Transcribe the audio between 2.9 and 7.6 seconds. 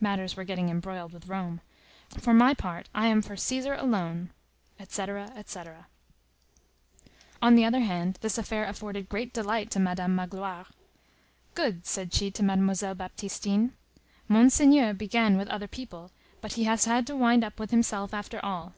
I am for Cæsar alone." Etc., etc. On